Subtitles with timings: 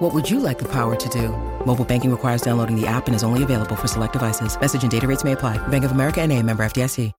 [0.00, 1.28] What would you like the power to do?
[1.66, 4.58] Mobile banking requires downloading the app and is only available for select devices.
[4.60, 5.58] Message and data rates may apply.
[5.68, 7.12] Bank of America and a member FDIC.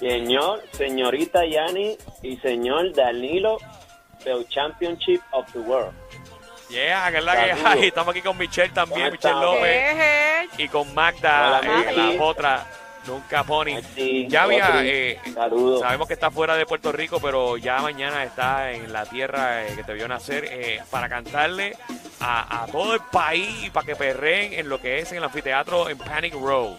[0.00, 3.58] Señor, señorita Yani y señor Danilo,
[4.24, 5.92] the championship of the world.
[6.70, 7.64] Yeah, que es la que Saludos.
[7.66, 7.86] hay.
[7.88, 9.56] Estamos aquí con Michelle también, ¿Cómo Michelle estamos?
[9.56, 10.58] López.
[10.60, 12.16] Y con Magda, Hola, eh, Magdi.
[12.18, 12.66] la otra,
[13.06, 13.80] nunca Pony.
[13.94, 15.80] Sí, Ya había, eh, saludos.
[15.80, 19.74] sabemos que está fuera de Puerto Rico, pero ya mañana está en la tierra eh,
[19.76, 21.76] que te vio nacer eh, para cantarle
[22.20, 25.24] a, a todo el país y para que perreen en lo que es en el
[25.24, 26.76] anfiteatro en Panic Row.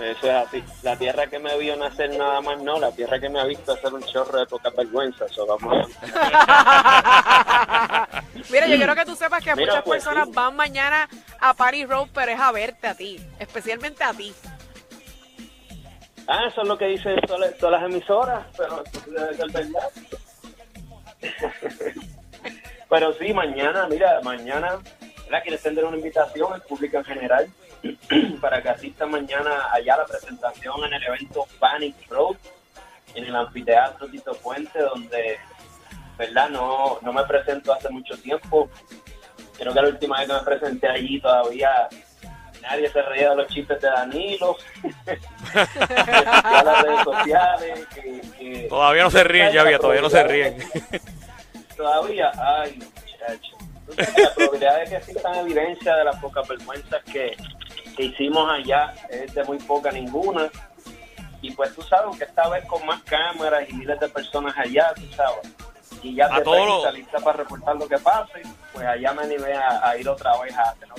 [0.00, 0.64] Eso es así.
[0.82, 3.72] La tierra que me vio nacer nada más no, la tierra que me ha visto
[3.72, 5.26] hacer un chorro de poca vergüenza.
[5.26, 8.08] Eso vamos a...
[8.48, 10.32] Mira, yo quiero que tú sepas que Mira, muchas pues, personas sí.
[10.34, 11.06] van mañana
[11.38, 14.32] a Paris Road, pero es a verte a ti, especialmente a ti.
[16.32, 19.90] Ah, eso es lo que dicen todas, las emisoras, pero ser verdad.
[22.88, 24.78] pero sí, mañana, mira, mañana,
[25.24, 25.40] ¿verdad?
[25.42, 27.48] quiero extender una invitación al público en general
[28.40, 32.36] para que asista mañana allá la presentación en el evento Panic Road
[33.16, 35.36] en el anfiteatro Tito Puente, donde,
[36.16, 36.48] ¿verdad?
[36.50, 38.70] No, no me presento hace mucho tiempo.
[39.58, 41.88] Creo que la última vez que me presenté allí todavía
[42.62, 44.56] nadie se reía de los chistes de Danilo.
[45.54, 47.86] a las redes sociales.
[47.94, 50.58] Que, que Todavía no se ríen, ya había, todavía no se ríen.
[51.76, 53.56] Todavía, ay, muchacho.
[53.88, 57.36] Entonces, La probabilidad de que existan evidencia de las pocas vergüenzas que,
[57.96, 60.48] que hicimos allá es de muy poca ninguna.
[61.42, 64.92] Y pues tú sabes que esta vez con más cámaras y miles de personas allá,
[64.94, 65.48] tú sabes.
[66.02, 68.42] Y ya A los- prensa lista para reportar lo que pase,
[68.72, 70.94] pues allá me animé a, a ir otra vez a tener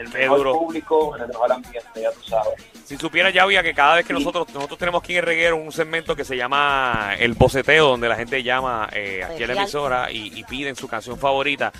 [0.00, 0.52] El mejor duro.
[0.58, 2.54] público, en el mejor ambiente, ya tú sabes.
[2.84, 4.18] Si supiera ya había que cada vez que Sí.
[4.18, 8.08] nosotros nosotros tenemos aquí en el reguero un segmento que se llama El Boceteo, donde
[8.08, 11.72] la gente llama eh, aquí a la emisora y, y piden su canción favorita.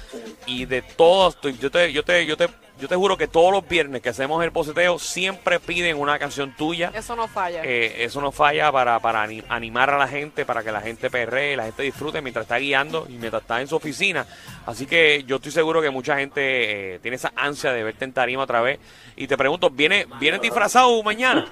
[0.46, 2.48] Y de todos, yo te, yo te, yo te,
[2.80, 6.54] yo te juro que todos los viernes que hacemos el boceteo siempre piden una canción
[6.56, 6.90] tuya.
[6.94, 7.62] Eso no falla.
[7.64, 11.10] Eh, eso no falla para, para ani- animar a la gente, para que la gente
[11.10, 14.26] perree, la gente disfrute mientras está guiando y mientras está en su oficina.
[14.66, 18.12] Así que yo estoy seguro que mucha gente eh, tiene esa ansia de verte en
[18.12, 18.80] tarima otra vez.
[19.16, 21.46] Y te pregunto, ¿viene, ¿vienes disfrazado mañana?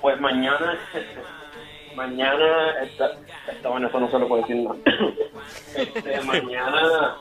[0.00, 0.78] Pues mañana,
[1.96, 3.10] mañana, está,
[3.52, 4.76] está bueno, eso no se lo puedo decir nada.
[5.74, 7.16] Este, mañana,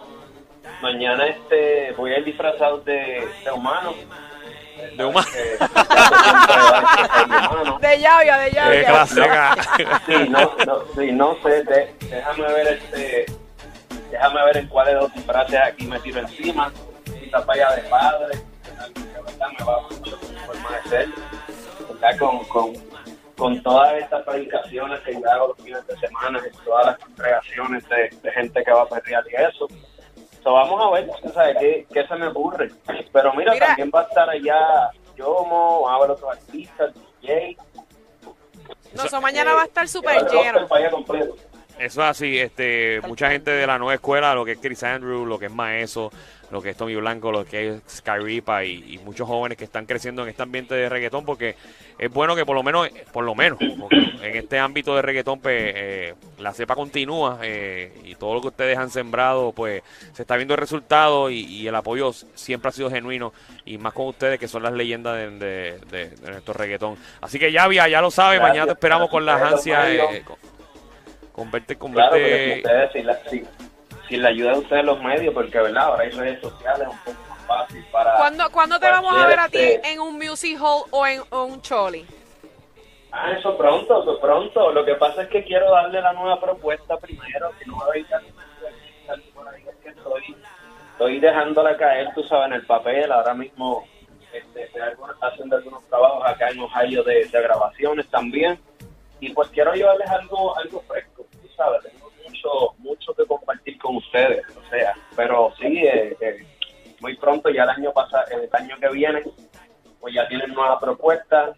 [0.81, 3.93] mañana este, voy a ir disfrazado de, de humano.
[4.95, 5.27] De humano.
[5.35, 7.79] Eh, de humano.
[7.79, 8.85] De llavia, de llavia.
[8.85, 9.55] clásica.
[10.05, 13.25] Sí, no, no, sí, no sé, de- déjame ver este,
[14.11, 16.71] déjame ver en cuáles de los disfraces aquí me tiro encima.
[17.19, 18.37] Quizá vaya de padre,
[18.93, 20.17] que verdad me va mucho
[21.89, 22.17] ¿verdad?
[22.19, 22.73] Con, con,
[23.35, 27.89] con todas estas predicaciones que yo hago los fines de semana, y todas las congregaciones
[27.89, 29.67] de, de gente que va a perrear y eso.
[30.47, 31.57] So, vamos a ver, tú ¿sabes?
[31.59, 32.71] ¿Qué, qué se me ocurre?
[33.11, 33.67] Pero mira, Mira.
[33.67, 37.57] también va a estar allá Yomo, va a haber otros artistas, DJ.
[38.93, 40.65] No, eso mañana va a estar súper lleno.
[41.79, 45.25] Eso es así, este, mucha gente de la nueva escuela, lo que es Chris Andrew,
[45.25, 46.11] lo que es Maeso,
[46.49, 49.65] lo que es Tommy Blanco, lo que es Sky Ripa y, y muchos jóvenes que
[49.65, 51.55] están creciendo en este ambiente de reggaetón porque
[51.99, 55.55] es bueno que por lo menos, por lo menos, en este ámbito de reggaetón pues
[55.75, 59.83] eh, la cepa continúa eh, y todo lo que ustedes han sembrado pues
[60.13, 63.33] se está viendo el resultado y, y el apoyo siempre ha sido genuino
[63.65, 66.95] y más con ustedes que son las leyendas de, de, de- de nuestro reggaetón.
[67.21, 68.49] Así que ya, ya, ya lo sabe, Gracias.
[68.53, 69.85] mañana te esperamos con las ansias.
[69.89, 70.37] Eh, con-
[71.37, 73.47] con verte, con Claro, sin ustedes, sin la, sin,
[74.09, 76.99] sin la ayuda de ustedes los medios, porque verdad, ahora hay redes sociales, es un
[77.13, 78.15] poco más fácil para...
[78.15, 81.21] ¿Cuándo, cuándo te vamos a ver a ti Este- en un music hall o en
[81.29, 82.07] o un choli?
[83.11, 84.71] Ah, eso pronto, eso pronto.
[84.71, 88.07] Lo que pasa es que quiero darle la nueva propuesta primero, que no me voy
[88.11, 90.35] a es que estoy,
[90.93, 93.11] estoy dejándola caer, tú sabes, en el papel.
[93.11, 93.85] Ahora mismo
[94.33, 94.81] este, estoy
[95.21, 98.59] haciendo algunos trabajos acá en Ohio de, de grabaciones también.
[99.19, 101.06] Y pues quiero llevarles algo, algo fresco,
[105.85, 106.47] eh, eh,
[106.99, 109.23] muy pronto, ya el año pasado, el año que viene,
[109.99, 111.53] pues ya tienen nueva propuesta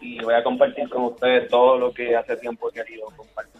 [0.00, 3.51] y voy a compartir con ustedes todo lo que hace tiempo he querido compartir.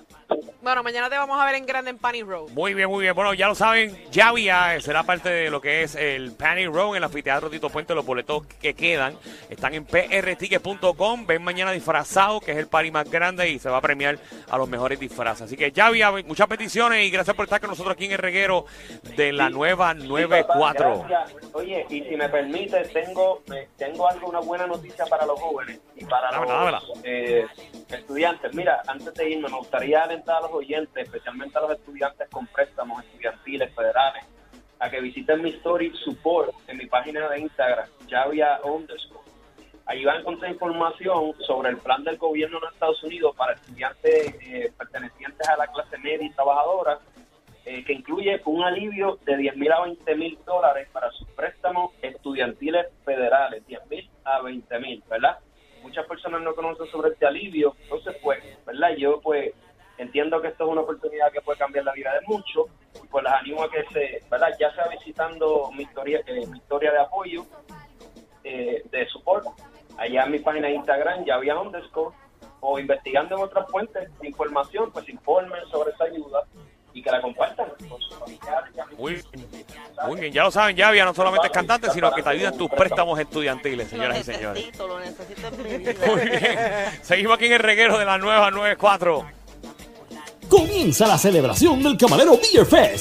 [0.62, 2.50] Bueno, mañana te vamos a ver en grande en Panny Road.
[2.50, 3.16] Muy bien, muy bien.
[3.16, 6.96] Bueno, ya lo saben, Javia será parte de lo que es el Panny Road en
[6.98, 7.96] el anfiteatro Tito Puente.
[7.96, 9.18] Los boletos que quedan
[9.50, 11.26] están en prticket.com.
[11.26, 14.18] Ven mañana disfrazado, que es el party más grande y se va a premiar
[14.48, 15.42] a los mejores disfraces.
[15.42, 18.64] Así que Javia, muchas peticiones y gracias por estar con nosotros aquí en el reguero
[19.16, 20.92] de la nueva Sí, 94.
[20.94, 21.40] papá, gracias.
[21.54, 25.80] Oye, y si me permite, tengo, me- tengo algo, una buena noticia para los jóvenes
[25.96, 27.02] y para Dámela, los dámela.
[27.02, 27.46] eh,
[27.98, 28.54] estudiantes.
[28.54, 32.46] Mira, antes de irme, me gustaría alentar a los oyentes, especialmente a los estudiantes con
[32.46, 34.24] préstamos estudiantiles federales,
[34.78, 39.22] a que visiten mi story support en mi página de Instagram, Javia underscore.
[39.86, 44.34] Ahí van a encontrar información sobre el plan del gobierno de Estados Unidos para estudiantes
[44.40, 46.98] eh, pertenecientes a la clase media y trabajadora,
[47.64, 51.92] eh, que incluye un alivio de 10 mil a 20 mil dólares para sus préstamos
[52.00, 55.38] estudiantiles federales, 10 mil a 20 mil, ¿verdad?
[55.82, 58.90] Muchas personas no conocen sobre este alivio, entonces pues, ¿verdad?
[58.96, 59.52] Yo pues
[59.98, 62.66] entiendo que esto es una oportunidad que puede cambiar la vida de muchos,
[63.02, 64.48] y pues las animo a que se, ¿verdad?
[64.58, 67.44] Ya sea visitando mi historia, eh, mi historia de apoyo,
[68.44, 69.46] eh, de support,
[69.98, 72.14] allá en mi página de Instagram, ya había underscore,
[72.60, 76.44] o investigando en otras fuentes de información, pues informen sobre esa ayuda
[76.94, 78.72] y que la compartan con sus familiares.
[78.98, 79.22] Muy,
[80.06, 82.58] muy bien, ya lo saben, Javia no solamente es cantante, sino que te ayuda en
[82.58, 84.64] tus préstamos estudiantiles, señoras y señores.
[84.64, 85.50] necesito, lo necesito.
[86.06, 86.58] Muy bien.
[87.02, 89.26] Seguimos aquí en el reguero de la nueva 94.
[90.48, 93.00] Comienza la celebración del Camarero Beer Fest.